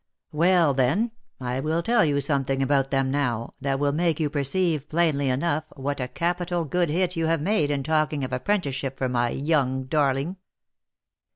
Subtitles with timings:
[0.31, 4.89] "Well, then, I will tell you something about them now, that will make you perceive
[4.89, 9.07] plainly enough what a capital good hit you have made in talking of apprenticeship for
[9.09, 10.37] my young darling.